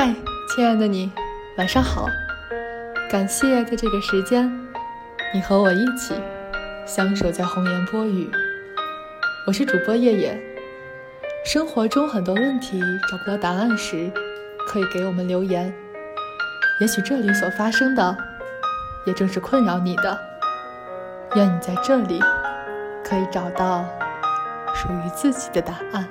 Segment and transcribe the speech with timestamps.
[0.00, 0.14] 嗨，
[0.54, 1.10] 亲爱的你，
[1.56, 2.06] 晚上好！
[3.10, 4.48] 感谢在这个时间，
[5.34, 6.14] 你和我一起
[6.86, 8.30] 相守在红颜波语。
[9.44, 10.40] 我是主播叶叶。
[11.44, 12.80] 生活中很多问题
[13.10, 14.08] 找不到答案时，
[14.68, 15.74] 可以给我们留言。
[16.78, 18.16] 也许这里所发生的，
[19.04, 20.16] 也正是困扰你的。
[21.34, 22.22] 愿你在这里
[23.02, 23.84] 可以找到
[24.72, 26.08] 属于自己的答案。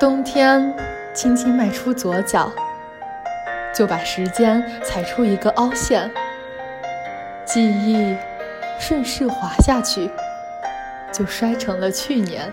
[0.00, 0.74] 冬天，
[1.12, 2.50] 轻轻迈出左脚，
[3.74, 6.10] 就把时间踩出一个凹陷，
[7.44, 8.16] 记忆
[8.78, 10.10] 顺势滑下去，
[11.12, 12.50] 就摔成了去年。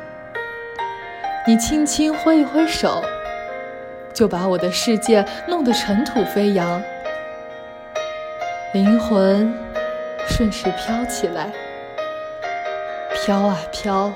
[1.48, 3.02] 你轻轻挥一挥手，
[4.14, 6.84] 就把我的世界弄得尘土飞扬，
[8.74, 9.54] 灵魂
[10.27, 11.50] 顺势飘起来，
[13.14, 14.12] 飘啊飘，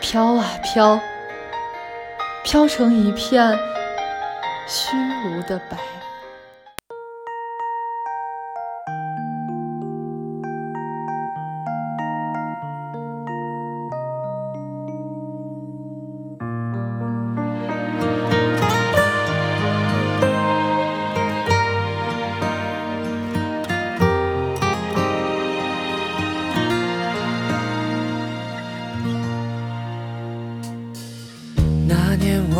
[0.00, 1.00] 飘啊飘。
[2.42, 3.56] 飘成一片
[4.66, 4.96] 虚
[5.28, 5.76] 无的白。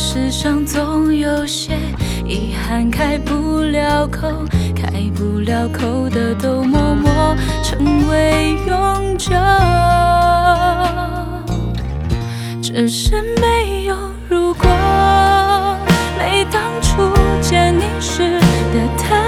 [0.00, 1.76] 世上总有些
[2.24, 4.28] 遗憾开不了口，
[4.76, 9.34] 开不了口的都默默成为永久。
[12.62, 13.96] 只是没有
[14.28, 14.68] 如果，
[16.16, 17.12] 没当初
[17.42, 18.38] 见你时
[18.72, 19.27] 的忐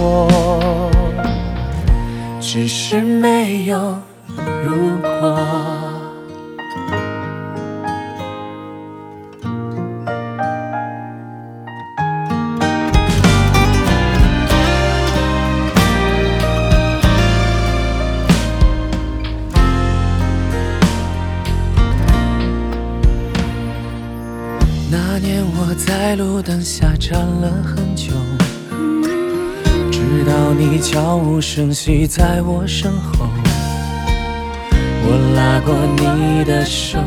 [0.00, 0.50] 我。
[2.40, 3.96] 只是没有
[4.64, 5.38] 如果。
[24.90, 28.12] 那年我在路灯下站了很久，
[30.10, 33.28] 直到你悄无声息在我身后。
[35.04, 36.98] 我拉过你的手，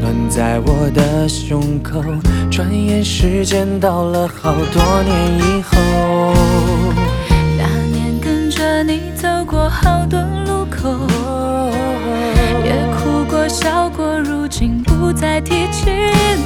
[0.00, 2.02] 暖在我的胸口。
[2.50, 6.34] 转眼时间到了好多年以后。
[7.56, 10.90] 那年跟着你走过好多路口，
[12.64, 15.90] 也哭过笑过，如今不再提起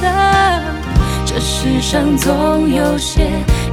[0.03, 0.61] 了。
[1.25, 3.31] 这世上总有些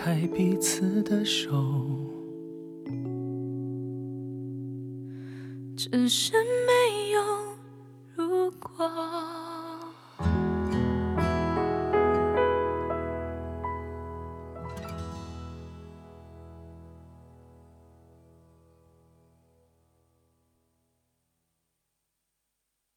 [0.00, 1.56] 开彼此的手。
[5.76, 6.32] 只是